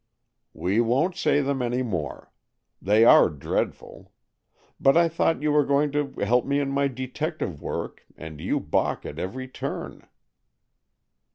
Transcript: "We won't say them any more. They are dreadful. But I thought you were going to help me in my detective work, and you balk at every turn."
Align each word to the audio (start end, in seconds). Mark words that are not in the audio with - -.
"We 0.55 0.81
won't 0.81 1.15
say 1.15 1.41
them 1.41 1.61
any 1.61 1.83
more. 1.83 2.31
They 2.81 3.05
are 3.05 3.29
dreadful. 3.29 4.11
But 4.79 4.97
I 4.97 5.07
thought 5.07 5.43
you 5.43 5.51
were 5.51 5.63
going 5.63 5.91
to 5.91 6.11
help 6.25 6.43
me 6.43 6.59
in 6.59 6.71
my 6.71 6.87
detective 6.87 7.61
work, 7.61 8.03
and 8.17 8.41
you 8.41 8.59
balk 8.59 9.05
at 9.05 9.19
every 9.19 9.47
turn." 9.47 10.07